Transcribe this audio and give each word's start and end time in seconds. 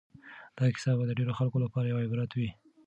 دا 0.57 0.65
کیسه 0.73 0.91
به 0.97 1.03
د 1.07 1.11
ډېرو 1.19 1.37
خلکو 1.39 1.57
لپاره 1.65 1.85
یو 1.87 2.03
عبرت 2.05 2.31
وي. 2.33 2.49